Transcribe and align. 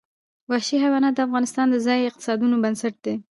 وحشي 0.51 0.75
حیوانات 0.83 1.13
د 1.15 1.19
افغانستان 1.27 1.65
د 1.69 1.75
ځایي 1.85 2.03
اقتصادونو 2.07 2.55
بنسټ 2.63 2.95
دی. 3.05 3.15